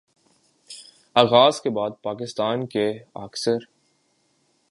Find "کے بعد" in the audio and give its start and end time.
1.61-1.91